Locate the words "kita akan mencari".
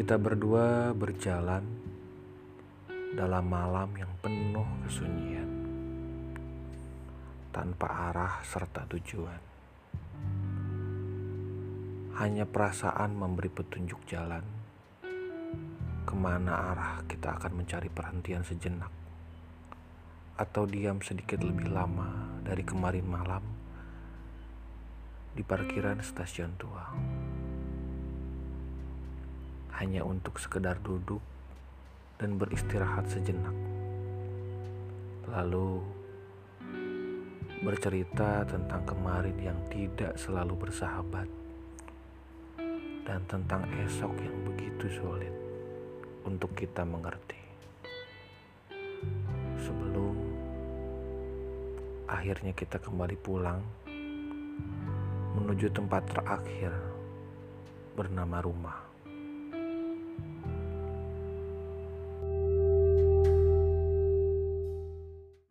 17.04-17.92